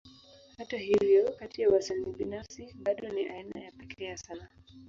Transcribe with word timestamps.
Hata 0.57 0.77
hivyo, 0.77 1.31
kati 1.39 1.61
ya 1.61 1.69
wasanii 1.69 2.13
binafsi, 2.17 2.75
bado 2.83 3.09
ni 3.09 3.25
aina 3.25 3.59
ya 3.61 3.71
pekee 3.71 4.05
ya 4.05 4.17
sanaa. 4.17 4.49